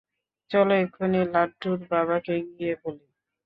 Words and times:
চল 0.51 0.69
এক্ষুনি 0.77 1.21
লাড্ডুর 1.33 1.79
বাবাকে 1.91 2.35
গিয়ে 2.47 2.73
বলি। 2.81 3.05